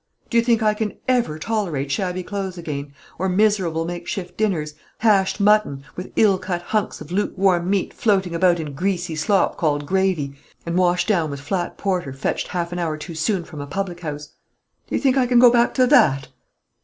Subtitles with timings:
[0.31, 4.73] Do you think I can ever tolerate shabby clothes again, or miserable make shift dinners,
[4.97, 9.85] hashed mutton, with ill cut hunks of lukewarm meat floating about in greasy slop called
[9.85, 10.33] gravy,
[10.65, 13.99] and washed down with flat porter fetched half an hour too soon from a public
[13.99, 14.29] house,
[14.87, 16.29] do you think I can go back to that?